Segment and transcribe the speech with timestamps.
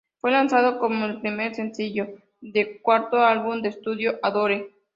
[0.19, 2.07] Fue lanzado como el primer sencillo
[2.41, 2.51] su
[2.81, 4.73] cuarto álbum de estudio "Adore".